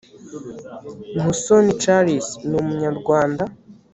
[1.23, 3.43] musoni charles ni umunyarwanda